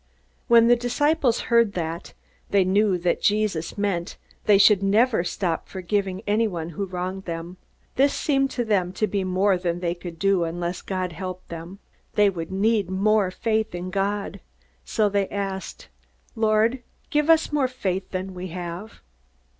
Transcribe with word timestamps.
When 0.47 0.67
the 0.67 0.75
disciples 0.75 1.41
heard 1.41 1.73
that, 1.73 2.15
they 2.49 2.63
knew 2.63 2.97
that 2.97 3.21
Jesus 3.21 3.77
meant 3.77 4.17
they 4.45 4.57
should 4.57 4.81
never 4.81 5.23
stop 5.23 5.67
forgiving 5.67 6.23
anyone 6.25 6.69
who 6.69 6.87
wronged 6.87 7.25
them. 7.25 7.57
This 7.97 8.11
seemed 8.11 8.49
to 8.49 8.65
them 8.65 8.93
to 8.93 9.05
be 9.05 9.23
more 9.23 9.59
than 9.59 9.79
they 9.79 9.93
could 9.93 10.17
do 10.17 10.43
unless 10.43 10.81
God 10.81 11.11
helped 11.11 11.49
them. 11.49 11.77
They 12.15 12.31
would 12.31 12.51
need 12.51 12.89
more 12.89 13.29
faith 13.29 13.75
in 13.75 13.91
God. 13.91 14.39
So 14.83 15.07
they 15.07 15.27
said, 15.29 15.85
"Lord, 16.35 16.81
give 17.11 17.29
us 17.29 17.51
more 17.51 17.67
faith 17.67 18.09
than 18.09 18.33
we 18.33 18.47
have." 18.47 19.01